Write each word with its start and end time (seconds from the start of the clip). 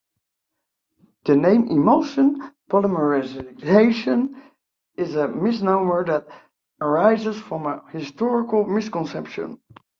The 1.25 1.35
name 1.35 1.67
"emulsion 1.69 2.53
polymerization" 2.71 4.33
is 4.97 5.13
a 5.15 5.27
misnomer 5.27 6.03
that 6.05 6.25
arises 6.81 7.39
from 7.39 7.67
a 7.67 7.83
historical 7.91 8.65
misconception. 8.65 9.59